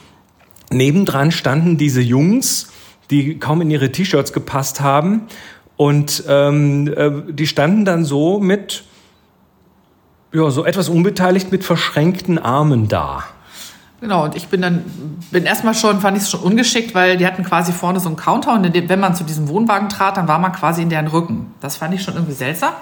nebendran 0.71 1.31
standen 1.31 1.77
diese 1.77 2.01
Jungs, 2.01 2.71
die 3.09 3.39
kaum 3.39 3.61
in 3.61 3.71
ihre 3.71 3.91
T-Shirts 3.91 4.33
gepasst 4.33 4.81
haben. 4.81 5.23
Und 5.77 6.23
ähm, 6.27 6.93
äh, 6.95 7.31
die 7.31 7.47
standen 7.47 7.85
dann 7.85 8.03
so 8.03 8.39
mit, 8.39 8.83
ja, 10.33 10.49
so 10.51 10.65
etwas 10.65 10.89
unbeteiligt 10.89 11.51
mit 11.51 11.63
verschränkten 11.63 12.37
Armen 12.37 12.87
da. 12.87 13.23
Genau, 14.01 14.23
und 14.23 14.35
ich 14.35 14.47
bin 14.47 14.61
dann, 14.61 14.85
bin 15.31 15.43
erstmal 15.43 15.73
schon, 15.73 15.99
fand 15.99 16.15
ich 16.15 16.23
es 16.23 16.29
schon 16.29 16.39
ungeschickt, 16.39 16.95
weil 16.95 17.17
die 17.17 17.25
hatten 17.25 17.43
quasi 17.43 17.73
vorne 17.73 17.99
so 17.99 18.07
einen 18.07 18.15
Counter 18.15 18.53
und 18.53 18.73
wenn 18.73 18.99
man 18.99 19.13
zu 19.13 19.25
diesem 19.25 19.49
Wohnwagen 19.49 19.89
trat, 19.89 20.15
dann 20.15 20.27
war 20.27 20.39
man 20.39 20.53
quasi 20.53 20.81
in 20.81 20.89
deren 20.89 21.07
Rücken. 21.07 21.53
Das 21.59 21.75
fand 21.75 21.93
ich 21.93 22.01
schon 22.01 22.13
irgendwie 22.13 22.33
seltsam. 22.33 22.73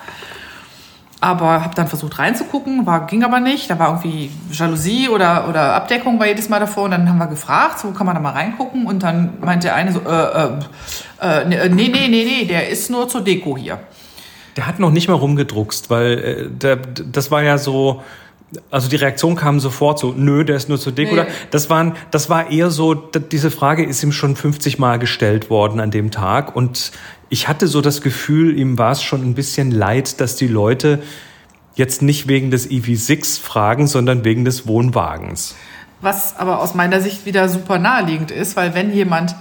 Aber 1.20 1.64
habe 1.64 1.74
dann 1.74 1.88
versucht 1.88 2.20
reinzugucken, 2.20 2.86
war, 2.86 3.08
ging 3.08 3.24
aber 3.24 3.40
nicht. 3.40 3.70
Da 3.70 3.80
war 3.80 3.90
irgendwie 3.90 4.30
Jalousie 4.52 5.10
oder, 5.10 5.50
oder 5.50 5.74
Abdeckung 5.74 6.20
war 6.20 6.28
jedes 6.28 6.48
Mal 6.48 6.60
davor. 6.60 6.84
Und 6.84 6.92
dann 6.92 7.10
haben 7.10 7.18
wir 7.18 7.28
gefragt, 7.28 7.80
so 7.80 7.92
kann 7.92 8.06
man 8.06 8.16
da 8.16 8.22
mal 8.22 8.34
reingucken. 8.34 8.86
Und 8.86 9.02
dann 9.02 9.34
meinte 9.42 9.68
der 9.68 9.76
eine 9.76 9.92
so, 9.92 10.02
äh, 10.02 10.60
äh, 11.20 11.42
äh, 11.42 11.70
nee, 11.70 11.88
nee, 11.88 12.08
nee, 12.08 12.24
nee, 12.24 12.46
der 12.46 12.70
ist 12.70 12.92
nur 12.92 13.10
zur 13.10 13.22
Deko 13.22 13.58
hier. 13.58 13.80
Der 14.58 14.68
hat 14.68 14.80
noch 14.80 14.92
nicht 14.92 15.08
mal 15.08 15.16
rumgedruckst, 15.16 15.90
weil 15.90 16.20
äh, 16.20 16.50
der, 16.50 16.76
das 16.76 17.32
war 17.32 17.42
ja 17.42 17.58
so, 17.58 18.04
also 18.72 18.88
die 18.88 18.96
Reaktion 18.96 19.36
kam 19.36 19.60
sofort 19.60 20.00
so, 20.00 20.14
nö, 20.16 20.46
der 20.46 20.56
ist 20.56 20.70
nur 20.70 20.80
zur 20.80 20.94
Deko. 20.94 21.16
Nee. 21.16 21.22
da. 21.22 21.28
Das, 21.50 21.70
waren, 21.70 21.96
das 22.12 22.30
war 22.30 22.52
eher 22.52 22.70
so, 22.70 22.94
diese 22.94 23.50
Frage 23.50 23.84
ist 23.84 24.04
ihm 24.04 24.12
schon 24.12 24.36
50 24.36 24.78
Mal 24.78 25.00
gestellt 25.00 25.50
worden 25.50 25.80
an 25.80 25.90
dem 25.90 26.12
Tag 26.12 26.56
und 26.56 26.92
ich 27.30 27.48
hatte 27.48 27.68
so 27.68 27.82
das 27.82 28.02
Gefühl, 28.02 28.58
ihm 28.58 28.78
war 28.78 28.92
es 28.92 29.04
schon 29.04 29.22
ein 29.22 29.34
bisschen 29.34 29.72
leid, 29.72 30.22
dass 30.22 30.36
die 30.36 30.48
Leute 30.48 31.02
jetzt 31.76 32.02
nicht 32.02 32.28
wegen 32.28 32.52
des 32.52 32.70
EV6 32.70 33.40
fragen, 33.42 33.88
sondern 33.88 34.24
wegen 34.24 34.46
des 34.46 34.68
Wohnwagens. 34.68 35.56
Was 36.02 36.38
aber 36.38 36.60
aus 36.60 36.74
meiner 36.74 37.02
Sicht 37.02 37.26
wieder 37.26 37.50
super 37.50 37.80
naheliegend 37.80 38.32
ist, 38.32 38.56
weil 38.56 38.74
wenn 38.74 38.94
jemand, 38.94 39.36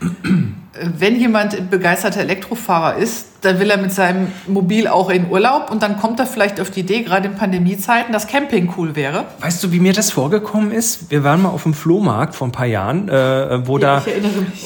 wenn 0.00 1.16
jemand 1.16 1.70
begeisterter 1.70 2.20
Elektrofahrer 2.20 2.96
ist, 2.96 3.26
dann 3.42 3.58
will 3.60 3.70
er 3.70 3.76
mit 3.76 3.92
seinem 3.92 4.28
Mobil 4.46 4.86
auch 4.86 5.10
in 5.10 5.28
Urlaub 5.28 5.70
und 5.70 5.82
dann 5.82 5.98
kommt 5.98 6.18
er 6.20 6.26
vielleicht 6.26 6.60
auf 6.60 6.70
die 6.70 6.80
Idee, 6.80 7.02
gerade 7.02 7.28
in 7.28 7.34
Pandemiezeiten, 7.34 8.12
dass 8.12 8.26
Camping 8.26 8.72
cool 8.76 8.96
wäre. 8.96 9.24
Weißt 9.40 9.62
du, 9.62 9.72
wie 9.72 9.80
mir 9.80 9.92
das 9.92 10.10
vorgekommen 10.10 10.70
ist? 10.70 11.10
Wir 11.10 11.24
waren 11.24 11.42
mal 11.42 11.50
auf 11.50 11.64
dem 11.64 11.74
Flohmarkt 11.74 12.34
vor 12.34 12.48
ein 12.48 12.52
paar 12.52 12.66
Jahren, 12.66 13.08
äh, 13.08 13.66
wo 13.66 13.78
Ja, 13.78 14.00
da, 14.00 14.04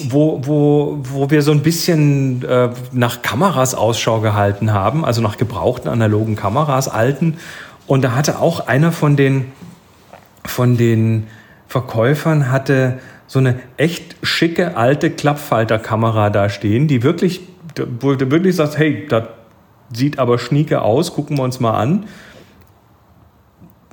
wo, 0.09 0.41
wo, 0.45 0.99
wo 1.03 1.31
wir 1.31 1.43
so 1.43 1.53
ein 1.53 1.63
bisschen 1.63 2.45
äh, 2.45 2.69
nach 2.93 3.23
Kameras 3.23 3.75
Ausschau 3.75 4.21
gehalten 4.21 4.73
haben, 4.73 5.05
also 5.05 5.23
nach 5.23 5.39
gebrauchten 5.39 5.89
analogen 5.89 6.37
Kameras, 6.37 6.89
alten. 6.89 7.39
Und 7.87 8.03
da 8.03 8.13
hatte 8.15 8.41
auch 8.41 8.67
einer 8.67 8.93
von 8.93 9.17
den, 9.17 9.53
von 10.45 10.77
den 10.77 11.27
Verkäufern 11.69 12.51
hatte 12.51 12.99
so 13.27 13.39
eine 13.39 13.59
echt 13.77 14.17
schicke 14.23 14.77
alte 14.77 15.11
Klappfalterkamera 15.11 16.31
da 16.31 16.49
stehen, 16.49 16.87
die 16.87 17.03
wirklich, 17.03 17.41
wo 18.01 18.15
du 18.15 18.31
wirklich 18.31 18.57
sagst, 18.57 18.79
hey, 18.79 19.07
das 19.09 19.25
sieht 19.93 20.19
aber 20.19 20.39
schnieke 20.39 20.83
aus, 20.83 21.15
gucken 21.15 21.37
wir 21.39 21.45
uns 21.45 21.61
mal 21.61 21.79
an. 21.79 22.07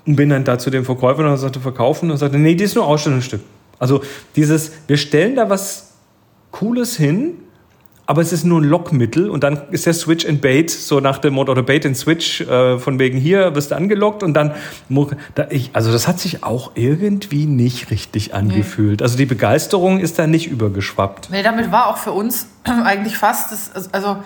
Und 0.06 0.16
bin 0.16 0.30
dann 0.30 0.44
da 0.44 0.58
zu 0.60 0.70
dem 0.70 0.86
Verkäufer 0.86 1.30
und 1.30 1.38
sagte, 1.38 1.60
verkaufen 1.60 2.12
und 2.12 2.18
sagte, 2.18 2.38
nee, 2.38 2.56
die 2.56 2.63
ist 2.63 2.75
nur 2.75 2.86
Ausstellungsstück. 2.86 3.42
Also 3.80 4.02
dieses, 4.36 4.72
wir 4.88 4.98
stellen 4.98 5.36
da 5.36 5.50
was 5.50 5.94
Cooles 6.52 6.98
hin, 6.98 7.36
aber 8.13 8.22
es 8.22 8.32
ist 8.32 8.43
nur 8.43 8.62
ein 8.62 8.65
Lockmittel 8.65 9.27
und 9.27 9.43
dann 9.43 9.63
ist 9.72 9.88
der 9.88 9.96
Switch 9.96 10.24
and 10.27 10.39
Bait, 10.39 10.70
so 10.70 11.00
nach 11.00 11.17
dem 11.17 11.34
Motto, 11.34 11.51
oder 11.51 11.63
Bait 11.63 11.84
and 11.84 11.98
Switch, 11.98 12.41
äh, 12.41 12.77
von 12.77 13.00
wegen 13.00 13.17
hier 13.17 13.55
wirst 13.55 13.72
du 13.72 13.75
angelockt 13.75 14.22
und 14.22 14.36
dann, 14.36 14.53
da 15.34 15.48
ich, 15.50 15.72
also 15.74 15.91
das 15.91 16.08
hat 16.08 16.20
sich 16.20 16.43
auch 16.43 16.74
irgendwie 16.75 17.48
nicht 17.48 17.89
richtig 17.89 18.36
angefühlt. 18.36 19.00
Nee. 19.00 19.03
Also 19.03 19.17
die 19.17 19.25
Begeisterung 19.25 20.00
ist 20.00 20.20
da 20.20 20.27
nicht 20.27 20.46
übergeschwappt. 20.46 21.32
Nee, 21.32 21.41
damit 21.41 21.72
war 21.72 21.88
auch 21.88 21.98
für 21.98 22.12
uns 22.12 22.50
eigentlich 22.86 23.17
fast, 23.17 23.51
das, 23.51 23.91
also 23.91 24.17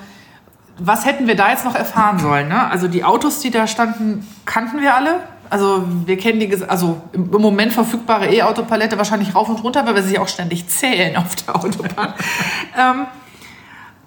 was 0.77 1.06
hätten 1.06 1.25
wir 1.25 1.38
da 1.38 1.51
jetzt 1.51 1.63
noch 1.63 1.75
erfahren 1.75 2.20
sollen? 2.20 2.50
Ne? 2.50 2.70
Also 2.70 2.89
die 2.89 3.06
Autos, 3.06 3.39
die 3.39 3.51
da 3.51 3.67
standen, 3.67 4.27
kannten 4.44 4.82
wir 4.82 4.96
alle. 4.96 5.22
Also 5.50 5.86
wir 6.06 6.17
kennen 6.17 6.41
die, 6.41 6.53
also 6.67 7.01
im 7.13 7.29
Moment 7.29 7.72
verfügbare 7.72 8.27
E-Auto-Palette 8.36 8.98
wahrscheinlich 8.98 9.34
rauf 9.34 9.48
und 9.48 9.63
runter, 9.63 9.86
weil 9.86 9.96
wir 9.96 10.03
sie 10.03 10.20
auch 10.20 10.27
ständig 10.27 10.67
zählen 10.67 11.15
auf 11.15 11.38
der 11.38 11.56
Autobahn. 11.56 12.13
ähm, 12.77 13.08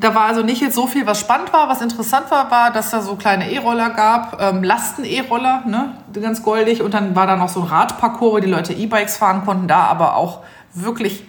da 0.01 0.15
war 0.15 0.25
also 0.25 0.43
nicht 0.43 0.61
jetzt 0.61 0.75
so 0.75 0.87
viel, 0.87 1.07
was 1.07 1.21
spannend 1.21 1.53
war. 1.53 1.69
Was 1.69 1.83
interessant 1.83 2.31
war, 2.31 2.51
war, 2.51 2.73
dass 2.73 2.91
da 2.91 3.03
so 3.03 3.17
kleine 3.17 3.51
E-Roller 3.53 3.91
gab, 3.91 4.41
ähm, 4.41 4.65
Lasten-E-Roller, 4.65 5.65
ne, 5.67 5.93
ganz 6.21 6.43
goldig. 6.43 6.83
Und 6.83 6.95
dann 6.95 7.15
war 7.15 7.27
da 7.27 7.37
noch 7.37 7.49
so 7.51 7.61
ein 7.61 7.67
Radparcours, 7.67 8.33
wo 8.33 8.39
die 8.39 8.49
Leute 8.49 8.73
E-Bikes 8.73 9.17
fahren 9.19 9.45
konnten, 9.45 9.69
da 9.69 9.85
aber 9.85 10.17
auch 10.17 10.41
wirklich 10.73 11.25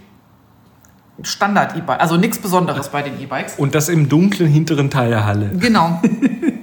Standard-E-Bike, 1.21 1.99
also 1.99 2.17
nichts 2.17 2.39
Besonderes 2.39 2.89
bei 2.89 3.01
den 3.01 3.19
E-Bikes. 3.21 3.55
Und 3.57 3.75
das 3.75 3.89
im 3.89 4.09
dunklen 4.09 4.49
hinteren 4.49 4.89
Teil 4.89 5.09
der 5.09 5.25
Halle. 5.25 5.51
Genau. 5.53 6.01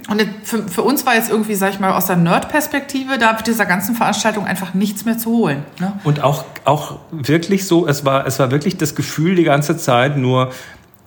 Und 0.09 0.25
für, 0.43 0.67
für, 0.67 0.81
uns 0.81 1.05
war 1.05 1.13
jetzt 1.13 1.29
irgendwie, 1.29 1.53
sag 1.53 1.69
ich 1.69 1.79
mal, 1.79 1.91
aus 1.91 2.07
der 2.07 2.15
Nerd-Perspektive 2.15 3.19
da 3.19 3.35
auf 3.35 3.43
dieser 3.43 3.67
ganzen 3.67 3.93
Veranstaltung 3.93 4.47
einfach 4.47 4.73
nichts 4.73 5.05
mehr 5.05 5.19
zu 5.19 5.29
holen. 5.29 5.63
Ne? 5.79 5.93
Und 6.03 6.23
auch, 6.23 6.45
auch 6.65 6.97
wirklich 7.11 7.67
so, 7.67 7.87
es 7.87 8.05
war, 8.05 8.25
es 8.25 8.39
war 8.39 8.49
wirklich 8.49 8.77
das 8.77 8.95
Gefühl 8.95 9.35
die 9.35 9.43
ganze 9.43 9.77
Zeit 9.77 10.17
nur, 10.17 10.49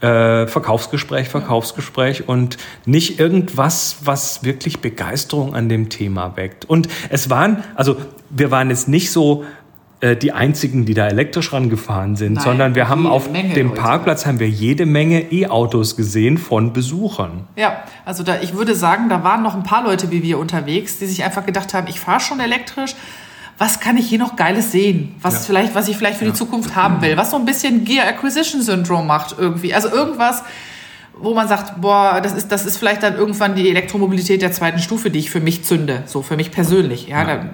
äh, 0.02 0.46
Verkaufsgespräch, 0.46 1.28
Verkaufsgespräch 1.28 2.28
und 2.28 2.58
nicht 2.84 3.20
irgendwas, 3.20 3.98
was 4.04 4.44
wirklich 4.44 4.80
Begeisterung 4.80 5.54
an 5.54 5.68
dem 5.68 5.88
Thema 5.88 6.36
weckt. 6.36 6.64
Und 6.64 6.88
es 7.08 7.30
waren, 7.30 7.62
also 7.74 7.96
wir 8.28 8.50
waren 8.50 8.70
jetzt 8.70 8.88
nicht 8.88 9.12
so 9.12 9.44
äh, 10.02 10.16
die 10.16 10.32
einzigen, 10.32 10.84
die 10.84 10.94
da 10.94 11.06
elektrisch 11.06 11.52
rangefahren 11.52 12.16
sind, 12.16 12.34
Nein, 12.34 12.44
sondern 12.44 12.74
wir 12.74 12.88
haben 12.88 13.06
auf 13.06 13.30
Menge 13.30 13.54
dem. 13.54 13.74
Parkplatz 13.74 14.26
haben 14.26 14.40
wir 14.40 14.48
jede 14.48 14.84
Menge 14.84 15.32
E-Autos 15.32 15.96
gesehen 15.96 16.38
von 16.38 16.72
Besuchern. 16.72 17.46
Ja, 17.54 17.84
also 18.04 18.24
da, 18.24 18.40
ich 18.40 18.54
würde 18.54 18.74
sagen, 18.74 19.08
da 19.08 19.22
waren 19.22 19.44
noch 19.44 19.54
ein 19.54 19.62
paar 19.62 19.84
Leute 19.84 20.10
wie 20.10 20.24
wir 20.24 20.40
unterwegs, 20.40 20.98
die 20.98 21.06
sich 21.06 21.22
einfach 21.22 21.46
gedacht 21.46 21.72
haben, 21.72 21.86
ich 21.86 22.00
fahre 22.00 22.18
schon 22.18 22.40
elektrisch, 22.40 22.96
was 23.62 23.78
kann 23.78 23.96
ich 23.96 24.08
hier 24.08 24.18
noch 24.18 24.34
Geiles 24.34 24.72
sehen? 24.72 25.14
Was, 25.22 25.34
ja. 25.34 25.40
vielleicht, 25.46 25.72
was 25.76 25.86
ich 25.86 25.96
vielleicht 25.96 26.18
für 26.18 26.24
ja. 26.24 26.32
die 26.32 26.36
Zukunft 26.36 26.74
haben 26.74 27.00
will? 27.00 27.16
Was 27.16 27.30
so 27.30 27.36
ein 27.36 27.44
bisschen 27.44 27.84
Gear 27.84 28.08
Acquisition 28.08 28.60
Syndrome 28.60 29.04
macht 29.04 29.36
irgendwie. 29.38 29.72
Also 29.72 29.88
irgendwas, 29.88 30.42
wo 31.16 31.32
man 31.32 31.46
sagt, 31.46 31.80
boah, 31.80 32.20
das 32.20 32.32
ist, 32.32 32.50
das 32.50 32.66
ist 32.66 32.76
vielleicht 32.76 33.04
dann 33.04 33.14
irgendwann 33.14 33.54
die 33.54 33.70
Elektromobilität 33.70 34.42
der 34.42 34.50
zweiten 34.50 34.80
Stufe, 34.80 35.10
die 35.10 35.20
ich 35.20 35.30
für 35.30 35.38
mich 35.38 35.64
zünde. 35.64 36.02
So 36.06 36.22
für 36.22 36.36
mich 36.36 36.50
persönlich. 36.50 37.06
Ja. 37.06 37.22
ja. 37.22 37.50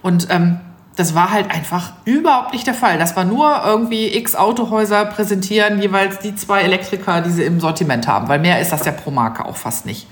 Und 0.00 0.28
ähm, 0.30 0.60
das 0.94 1.16
war 1.16 1.32
halt 1.32 1.50
einfach 1.50 1.90
überhaupt 2.04 2.52
nicht 2.52 2.68
der 2.68 2.74
Fall. 2.74 2.96
Das 3.00 3.16
war 3.16 3.24
nur 3.24 3.60
irgendwie 3.66 4.16
x 4.16 4.36
Autohäuser 4.36 5.06
präsentieren 5.06 5.82
jeweils 5.82 6.20
die 6.20 6.36
zwei 6.36 6.60
Elektriker, 6.60 7.20
die 7.20 7.30
sie 7.30 7.42
im 7.42 7.58
Sortiment 7.58 8.06
haben. 8.06 8.28
Weil 8.28 8.38
mehr 8.38 8.60
ist 8.60 8.70
das 8.70 8.86
ja 8.86 8.92
pro 8.92 9.10
Marke 9.10 9.44
auch 9.44 9.56
fast 9.56 9.86
nicht. 9.86 10.06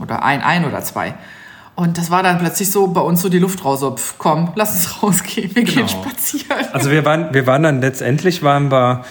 Oder 0.00 0.24
ein, 0.24 0.42
ein 0.42 0.64
oder 0.64 0.80
zwei. 0.80 1.14
Und 1.74 1.96
das 1.96 2.10
war 2.10 2.22
dann 2.22 2.38
plötzlich 2.38 2.70
so 2.70 2.86
bei 2.88 3.00
uns 3.00 3.22
so 3.22 3.28
die 3.28 3.38
Luft 3.38 3.64
raus, 3.64 3.80
so, 3.80 3.96
pf, 3.96 4.16
komm, 4.18 4.52
lass 4.56 4.74
uns 4.74 5.02
rausgehen, 5.02 5.54
wir 5.54 5.64
genau. 5.64 5.76
gehen 5.76 5.88
spazieren. 5.88 6.66
Also 6.72 6.90
wir 6.90 7.04
waren, 7.04 7.32
wir 7.32 7.46
waren 7.46 7.62
dann 7.62 7.80
letztendlich 7.80 8.42
waren 8.42 8.70
wir 8.70 9.04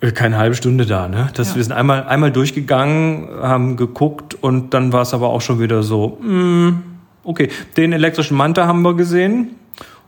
äh, 0.00 0.12
keine 0.12 0.36
halbe 0.36 0.54
Stunde 0.54 0.86
da, 0.86 1.08
ne? 1.08 1.30
Das, 1.34 1.50
ja. 1.50 1.56
Wir 1.56 1.64
sind 1.64 1.72
einmal, 1.72 2.04
einmal 2.04 2.30
durchgegangen, 2.30 3.28
haben 3.40 3.76
geguckt 3.76 4.34
und 4.34 4.74
dann 4.74 4.92
war 4.92 5.02
es 5.02 5.14
aber 5.14 5.30
auch 5.30 5.40
schon 5.40 5.60
wieder 5.60 5.82
so, 5.82 6.18
mm, 6.20 6.82
okay, 7.24 7.48
den 7.76 7.92
elektrischen 7.92 8.36
Manta 8.36 8.66
haben 8.66 8.82
wir 8.82 8.94
gesehen 8.94 9.56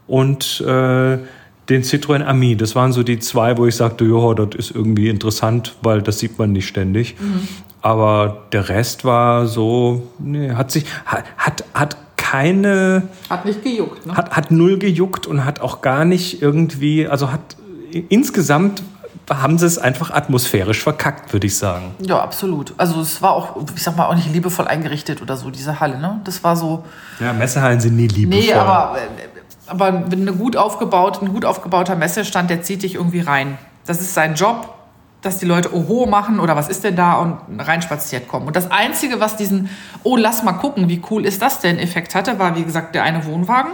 und 0.07 0.61
äh, 0.61 1.19
den 1.71 1.83
Citroën 1.83 2.23
Ami. 2.25 2.57
Das 2.57 2.75
waren 2.75 2.93
so 2.93 3.03
die 3.03 3.21
zwei, 3.21 3.57
wo 3.57 3.67
ich 3.67 3.77
sagte, 3.77 4.05
ja, 4.05 4.35
das 4.35 4.55
ist 4.57 4.75
irgendwie 4.75 5.09
interessant, 5.09 5.77
weil 5.83 6.03
das 6.03 6.19
sieht 6.19 6.39
man 6.39 6.53
nicht 6.53 6.69
ständig. 6.69 7.17
Mhm. 7.19 7.49
Aber 7.83 8.43
der 8.53 8.69
Rest 8.69 9.05
war 9.05 9.47
so, 9.47 10.09
nee, 10.19 10.53
hat 10.53 10.71
sich, 10.71 10.85
hat, 11.07 11.25
hat, 11.37 11.65
hat 11.75 11.97
keine. 12.17 13.09
Hat 13.29 13.45
nicht 13.45 13.63
gejuckt, 13.63 14.07
ne? 14.07 14.17
Hat, 14.17 14.31
hat 14.31 14.51
null 14.51 14.79
gejuckt 14.79 15.27
und 15.27 15.45
hat 15.45 15.61
auch 15.61 15.81
gar 15.81 16.05
nicht 16.05 16.43
irgendwie, 16.43 17.07
also 17.09 17.33
hat 17.33 17.41
insgesamt 18.09 18.83
haben 19.31 19.59
sie 19.59 19.67
es 19.67 19.79
einfach 19.79 20.11
atmosphärisch 20.11 20.83
verkackt, 20.83 21.33
würde 21.33 21.47
ich 21.47 21.57
sagen. 21.57 21.95
Ja, 22.01 22.21
absolut. 22.21 22.75
Also 22.77 23.01
es 23.01 23.23
war 23.23 23.33
auch, 23.33 23.57
ich 23.75 23.83
sag 23.83 23.97
mal, 23.97 24.07
auch 24.07 24.15
nicht 24.15 24.33
liebevoll 24.33 24.67
eingerichtet 24.67 25.23
oder 25.23 25.37
so, 25.37 25.51
diese 25.51 25.79
Halle, 25.79 25.99
ne? 25.99 26.21
Das 26.25 26.43
war 26.43 26.57
so. 26.57 26.85
Ja, 27.21 27.33
Messehallen 27.33 27.81
sind 27.81 27.97
nie 27.97 28.09
liebevoll. 28.09 28.45
Nee, 28.45 28.53
aber, 28.53 28.97
aber 29.67 29.87
eine 29.87 30.33
gut 30.33 30.57
aufgebaut, 30.57 31.23
ein 31.23 31.33
gut 31.33 31.45
aufgebauter 31.45 31.95
Messestand, 31.95 32.51
der 32.51 32.63
zieht 32.63 32.83
dich 32.83 32.97
irgendwie 32.97 33.21
rein. 33.21 33.57
Das 33.87 34.01
ist 34.01 34.15
sein 34.15 34.35
Job 34.35 34.75
dass 35.23 35.39
die 35.39 35.47
Leute 35.47 35.75
Oho 35.75 36.07
machen 36.07 36.41
oder 36.41 36.57
was 36.57 36.69
ist 36.69 36.85
denn 36.85 36.97
da 36.97 37.15
und 37.15 37.39
reinspaziert 37.59 38.29
kommen. 38.29 38.47
Und 38.47 38.57
das 38.57 38.71
Einzige, 38.71 39.21
was 39.21 39.37
diesen 39.37 39.69
Oh, 40.03 40.17
lass 40.17 40.43
mal 40.43 40.53
gucken, 40.53 40.89
wie 40.89 41.03
cool 41.11 41.27
ist 41.27 41.43
das 41.43 41.61
denn 41.61 41.79
Effekt 41.79 42.15
hatte, 42.15 42.39
war 42.39 42.57
wie 42.57 42.63
gesagt 42.63 42.95
der 42.95 43.03
eine 43.03 43.25
Wohnwagen. 43.27 43.73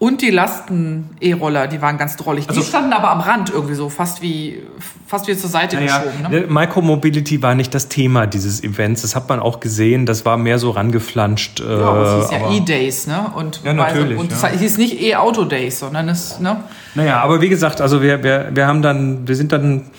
Und 0.00 0.22
die 0.22 0.30
Lasten-E-Roller, 0.30 1.66
die 1.66 1.82
waren 1.82 1.98
ganz 1.98 2.14
drollig. 2.14 2.48
Also, 2.48 2.60
die 2.60 2.66
standen 2.66 2.92
aber 2.92 3.10
am 3.10 3.18
Rand 3.18 3.50
irgendwie 3.50 3.74
so, 3.74 3.88
fast 3.88 4.22
wie, 4.22 4.62
fast 5.08 5.26
wie 5.26 5.36
zur 5.36 5.50
Seite 5.50 5.74
naja, 5.74 5.98
geschoben. 5.98 6.30
Ne? 6.30 6.46
Micromobility 6.48 7.42
war 7.42 7.56
nicht 7.56 7.74
das 7.74 7.88
Thema 7.88 8.28
dieses 8.28 8.62
Events. 8.62 9.02
Das 9.02 9.16
hat 9.16 9.28
man 9.28 9.40
auch 9.40 9.58
gesehen. 9.58 10.06
Das 10.06 10.24
war 10.24 10.36
mehr 10.36 10.60
so 10.60 10.70
rangeflanscht. 10.70 11.58
Ja, 11.58 12.20
es 12.20 12.30
hieß 12.30 12.30
ja 12.30 12.50
E-Days, 12.52 13.06
ne? 13.08 13.32
Und, 13.34 13.60
ja, 13.64 13.72
natürlich. 13.72 14.16
Und 14.16 14.30
es 14.30 14.40
ja. 14.40 14.50
hieß 14.50 14.78
nicht 14.78 15.02
E-Auto-Days, 15.02 15.80
sondern 15.80 16.08
es, 16.08 16.38
ne? 16.38 16.62
Naja, 16.94 17.20
aber 17.20 17.40
wie 17.40 17.48
gesagt, 17.48 17.80
also 17.80 18.00
wir, 18.00 18.22
wir, 18.22 18.50
wir 18.52 18.68
haben 18.68 18.82
dann, 18.82 19.26
wir 19.26 19.34
sind 19.34 19.50
dann 19.50 19.90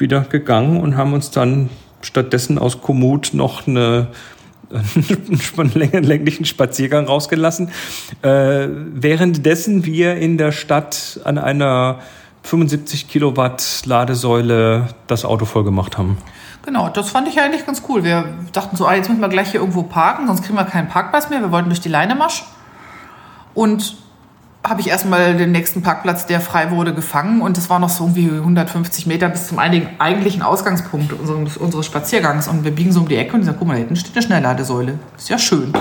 wieder 0.00 0.20
gegangen 0.22 0.80
und 0.80 0.96
haben 0.96 1.12
uns 1.12 1.30
dann 1.30 1.70
stattdessen 2.02 2.58
aus 2.58 2.80
Komoot 2.80 3.30
noch 3.32 3.66
eine 3.66 4.08
einen 5.56 6.04
länglichen 6.04 6.44
Spaziergang 6.44 7.06
rausgelassen. 7.06 7.70
Äh, 8.22 8.68
währenddessen 8.68 9.86
wir 9.86 10.16
in 10.16 10.36
der 10.36 10.52
Stadt 10.52 11.20
an 11.24 11.38
einer 11.38 12.00
75 12.42 13.08
Kilowatt 13.08 13.82
Ladesäule 13.86 14.88
das 15.06 15.24
Auto 15.24 15.44
voll 15.44 15.64
gemacht 15.64 15.98
haben. 15.98 16.18
Genau, 16.64 16.88
das 16.90 17.10
fand 17.10 17.28
ich 17.28 17.40
eigentlich 17.40 17.64
ganz 17.64 17.82
cool. 17.88 18.04
Wir 18.04 18.28
dachten 18.52 18.76
so, 18.76 18.86
ah, 18.86 18.94
jetzt 18.94 19.08
müssen 19.08 19.20
wir 19.20 19.28
gleich 19.28 19.52
hier 19.52 19.60
irgendwo 19.60 19.84
parken, 19.84 20.26
sonst 20.26 20.42
kriegen 20.42 20.58
wir 20.58 20.64
keinen 20.64 20.88
Parkplatz 20.88 21.30
mehr. 21.30 21.40
Wir 21.40 21.50
wollten 21.50 21.70
durch 21.70 21.80
die 21.80 21.88
Leinemarsch. 21.88 22.44
Und 23.54 23.96
habe 24.68 24.80
ich 24.80 24.88
erstmal 24.88 25.36
den 25.36 25.52
nächsten 25.52 25.82
Parkplatz, 25.82 26.26
der 26.26 26.40
frei 26.40 26.70
wurde, 26.70 26.94
gefangen. 26.94 27.40
Und 27.40 27.56
es 27.58 27.70
war 27.70 27.78
noch 27.78 27.88
so 27.88 28.04
irgendwie 28.04 28.30
150 28.30 29.06
Meter 29.06 29.28
bis 29.28 29.48
zum 29.48 29.58
eigentlichen 29.58 30.42
Ausgangspunkt 30.42 31.12
unseres, 31.12 31.56
unseres 31.56 31.86
Spaziergangs. 31.86 32.48
Und 32.48 32.64
wir 32.64 32.70
biegen 32.70 32.92
so 32.92 33.00
um 33.00 33.08
die 33.08 33.16
Ecke 33.16 33.34
und 33.34 33.40
ich 33.40 33.46
sage, 33.46 33.58
guck 33.58 33.68
mal, 33.68 33.74
da 33.74 33.80
hinten 33.80 33.96
steht 33.96 34.14
eine 34.14 34.22
Schnellladesäule. 34.22 34.98
Ist 35.16 35.28
ja 35.28 35.38
schön. 35.38 35.72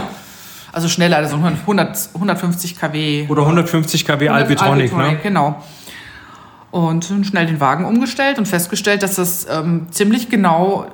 Also 0.72 0.90
Schnellladesäule, 0.90 1.58
100, 1.62 2.10
150 2.14 2.80
kW. 2.80 3.26
Oder 3.30 3.42
150 3.42 4.06
kW 4.06 4.30
Albitronic, 4.30 4.96
ne? 4.96 5.20
Genau. 5.24 5.64
Und 6.72 7.12
schnell 7.24 7.46
den 7.48 7.60
Wagen 7.60 7.86
umgestellt 7.86 8.38
und 8.38 8.48
festgestellt, 8.48 9.02
dass 9.02 9.16
das 9.16 9.48
ähm, 9.50 9.88
ziemlich 9.90 10.30
genau 10.30 10.88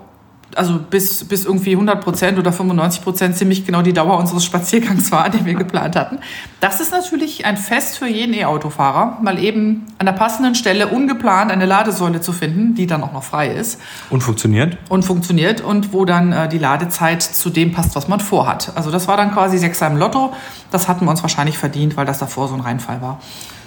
also 0.56 0.80
bis, 0.80 1.24
bis 1.26 1.46
irgendwie 1.46 1.72
100 1.72 2.04
Prozent 2.04 2.38
oder 2.38 2.52
95 2.52 3.04
Prozent 3.04 3.38
ziemlich 3.38 3.66
genau 3.66 3.82
die 3.82 3.94
Dauer 3.94 4.18
unseres 4.18 4.44
Spaziergangs 4.46 5.12
war, 5.12 5.30
den 5.30 5.46
wir 5.46 5.56
geplant 5.56 5.96
hatten. 5.96 6.20
Das 6.60 6.80
ist 6.80 6.92
natürlich 6.92 7.46
ein 7.46 7.58
Fest 7.58 7.98
für 7.98 8.08
jeden 8.08 8.34
E-Autofahrer, 8.34 9.20
mal 9.22 9.40
eben 9.40 9.86
an 9.98 10.06
der 10.06 10.14
passenden 10.14 10.56
Stelle 10.56 10.88
ungeplant 10.88 11.52
eine 11.52 11.66
Ladesäule 11.66 12.22
zu 12.22 12.32
finden, 12.32 12.76
die 12.76 12.88
dann 12.88 13.04
auch 13.04 13.14
noch 13.14 13.24
frei 13.24 13.50
ist. 13.50 13.80
Und 14.10 14.22
funktioniert? 14.22 14.78
Und 14.90 15.04
funktioniert 15.04 15.62
und 15.62 15.94
wo 15.94 16.06
dann 16.06 16.32
äh, 16.32 16.50
die 16.50 16.60
Ladezeit 16.60 17.22
zu 17.22 17.50
dem 17.50 17.72
passt, 17.72 17.96
was 17.96 18.08
man 18.08 18.20
vorhat. 18.20 18.72
Also 18.76 18.92
das 18.92 19.08
war 19.08 19.18
dann 19.18 19.32
quasi 19.34 19.58
Sechser 19.58 19.88
im 19.88 19.98
Lotto. 19.98 20.34
Das 20.72 20.88
hatten 20.88 21.06
wir 21.06 21.12
uns 21.12 21.22
wahrscheinlich 21.22 21.58
verdient, 21.58 21.98
weil 21.98 22.06
das 22.06 22.20
davor 22.20 22.48
so 22.48 22.54
ein 22.54 22.62
Reinfall 22.62 23.02
war. 23.02 23.20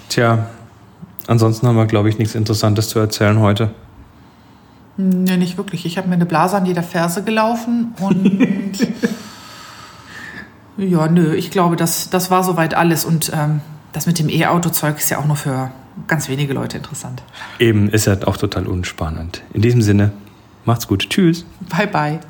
Tja, 0.09 0.47
ansonsten 1.27 1.67
haben 1.67 1.77
wir, 1.77 1.87
glaube 1.87 2.09
ich, 2.09 2.19
nichts 2.19 2.35
Interessantes 2.35 2.89
zu 2.89 2.99
erzählen 2.99 3.41
heute. 3.41 3.71
Nee, 4.97 5.37
nicht 5.37 5.59
wirklich. 5.59 5.85
Ich 5.85 5.99
habe 5.99 6.09
mir 6.09 6.15
eine 6.15 6.27
Blase 6.27 6.57
an 6.57 6.67
jeder 6.67 6.83
Ferse 6.83 7.23
gelaufen 7.23 7.95
und 8.01 8.79
ja, 10.79 11.09
nö, 11.09 11.35
ich 11.35 11.51
glaube, 11.51 11.77
das, 11.77 12.09
das 12.11 12.31
war 12.31 12.43
soweit 12.43 12.75
alles. 12.75 13.05
Und 13.05 13.31
ähm, 13.35 13.61
das 13.93 14.07
mit 14.07 14.19
dem 14.19 14.29
E-Auto-Zeug 14.29 14.97
ist 14.97 15.11
ja 15.11 15.19
auch 15.19 15.27
nur 15.27 15.37
für 15.37 15.71
ganz 16.07 16.29
wenige 16.29 16.53
Leute 16.53 16.79
interessant. 16.79 17.23
Eben, 17.59 17.89
ist 17.91 18.07
ja 18.07 18.17
auch 18.27 18.37
total 18.37 18.67
unspannend. 18.67 19.43
In 19.53 19.63
diesem 19.63 19.83
Sinne, 19.83 20.13
macht's 20.65 20.89
gut. 20.89 21.09
Tschüss. 21.11 21.45
Bye, 21.69 21.87
bye. 21.87 22.21